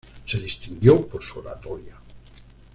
Se 0.25 0.39
distinguió 0.39 1.05
por 1.07 1.21
su 1.21 1.37
oratoria. 1.37 1.95